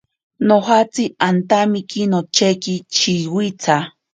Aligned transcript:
Nojatsi 0.47 1.03
antamiki 1.27 2.01
nocheki 2.11 2.75
shiwitsa. 2.97 3.75